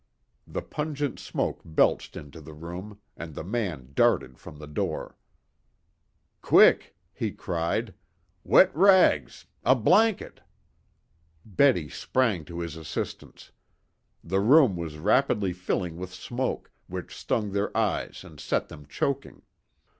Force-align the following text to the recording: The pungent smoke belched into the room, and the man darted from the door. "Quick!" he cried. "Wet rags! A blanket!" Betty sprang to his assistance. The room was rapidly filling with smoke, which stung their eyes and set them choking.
The 0.47 0.63
pungent 0.63 1.19
smoke 1.19 1.61
belched 1.63 2.17
into 2.17 2.41
the 2.41 2.55
room, 2.55 2.99
and 3.15 3.35
the 3.35 3.43
man 3.43 3.91
darted 3.93 4.39
from 4.39 4.57
the 4.57 4.65
door. 4.65 5.15
"Quick!" 6.41 6.95
he 7.13 7.29
cried. 7.29 7.93
"Wet 8.43 8.75
rags! 8.75 9.45
A 9.63 9.75
blanket!" 9.75 10.41
Betty 11.45 11.87
sprang 11.87 12.45
to 12.45 12.61
his 12.61 12.75
assistance. 12.75 13.51
The 14.23 14.39
room 14.39 14.75
was 14.75 14.97
rapidly 14.97 15.53
filling 15.53 15.97
with 15.97 16.11
smoke, 16.11 16.71
which 16.87 17.15
stung 17.15 17.51
their 17.51 17.69
eyes 17.77 18.23
and 18.23 18.39
set 18.39 18.69
them 18.69 18.87
choking. 18.87 19.43